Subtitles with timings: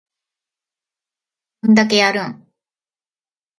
[1.61, 2.47] どんだけやるん